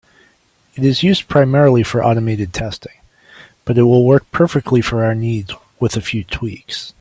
[0.73, 2.95] It is used primarily for automated testing,
[3.65, 6.89] but it will work perfectly for our needs, with a few tweaks.